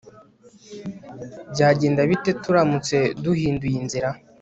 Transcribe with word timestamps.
byagenda 1.51 2.01
bite 2.09 2.31
turamutse 2.43 2.97
duhinduye 3.23 3.75
inzira 3.83 4.09